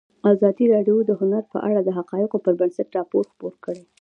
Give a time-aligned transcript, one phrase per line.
[0.33, 3.83] ازادي راډیو د هنر په اړه د حقایقو پر بنسټ راپور خپور کړی.